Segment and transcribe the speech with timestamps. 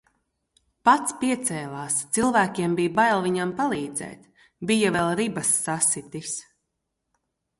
[0.87, 4.25] Pats piecēlās, cilvēkiem bija bail viņam palīdzēt.
[4.71, 6.35] Bija vēl ribas sasitis.